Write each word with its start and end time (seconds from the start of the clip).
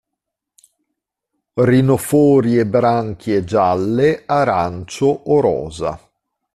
Rinofori 1.59 2.57
e 2.57 2.65
branchie 2.65 3.43
gialle, 3.43 4.23
arancio 4.25 5.05
o 5.25 5.39
rosa. 5.39 5.99